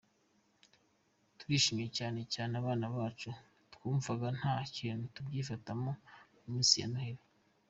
Turishimye 1.37 1.87
cyane 1.97 2.19
cyane 2.33 2.53
abana 2.61 2.85
bacu, 2.95 3.29
twumvaga 3.73 4.27
nta 4.39 4.55
kuntu 4.75 5.05
twabyifatamo 5.13 5.91
mu 6.41 6.47
minsi 6.53 6.75
ya 6.81 6.89
Noheli. 6.93 7.23